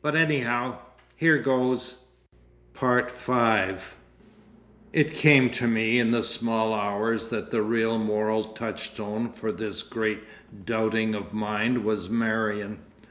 [0.00, 1.96] But anyhow,—here goes!"
[2.80, 3.34] V
[4.94, 9.82] It came to me in the small hours that the real moral touchstone for this
[9.82, 10.22] great
[10.64, 12.78] doubting of mind was Marion.